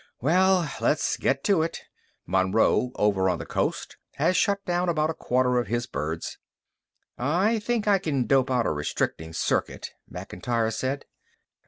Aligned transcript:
"Well, 0.19 0.67
let's 0.81 1.15
get 1.15 1.43
to 1.43 1.61
it. 1.61 1.81
Monroe 2.25 2.89
over 2.95 3.29
on 3.29 3.37
the 3.37 3.45
Coast 3.45 3.97
has 4.15 4.35
shut 4.35 4.65
down 4.65 4.89
about 4.89 5.11
a 5.11 5.13
quarter 5.13 5.59
of 5.59 5.67
his 5.67 5.85
birds." 5.85 6.39
"I 7.19 7.59
think 7.59 7.87
I 7.87 7.99
can 7.99 8.25
dope 8.25 8.49
out 8.49 8.65
a 8.65 8.71
restricting 8.71 9.31
circuit," 9.31 9.91
Macintyre 10.09 10.71
said. 10.71 11.05